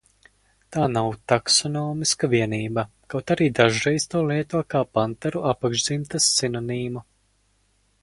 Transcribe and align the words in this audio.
Tā 0.75 0.85
nav 0.93 1.09
taksonomiska 1.31 2.29
vienība, 2.31 2.87
kaut 3.15 3.35
arī 3.37 3.51
dažreiz 3.61 4.09
to 4.15 4.25
lieto 4.33 4.65
kā 4.75 4.85
panteru 4.99 5.45
apakšdzimtas 5.55 6.35
sinonīmu. 6.41 7.09